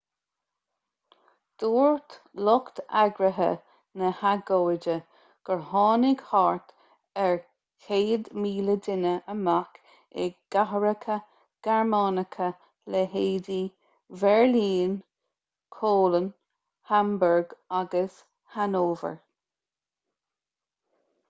dúirt 1.63 2.13
lucht 2.45 2.79
eagraithe 3.01 3.49
na 4.03 4.07
hagóide 4.21 4.95
gur 5.49 5.59
tháinig 5.73 6.23
thart 6.29 6.71
ar 7.25 7.35
100,000 7.89 8.81
duine 8.87 9.11
amach 9.33 9.77
i 10.23 10.25
gcathracha 10.55 11.17
gearmánacha 11.67 12.49
leithéidí 12.95 13.61
bheirlín 14.23 14.99
köln 15.79 16.29
hamburg 16.93 17.53
agus 17.83 18.17
hanover 18.57 19.13